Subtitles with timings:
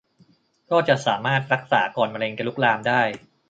[0.71, 3.01] ก็จะสามารถรักษาก่อนมะเร็งจะลุกลามได้